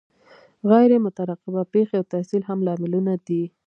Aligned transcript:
غیر 0.69 0.91
مترقبه 1.05 1.61
پیښې 1.73 1.95
او 1.99 2.05
تحصیل 2.13 2.41
هم 2.49 2.59
لاملونه 2.67 3.13
دي. 3.27 3.43